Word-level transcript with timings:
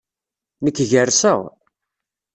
Nekk 0.63 0.77
gerseɣ. 0.89 1.39